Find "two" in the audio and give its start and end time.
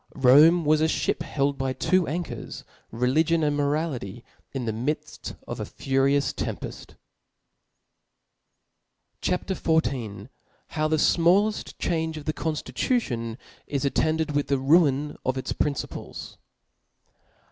1.73-2.07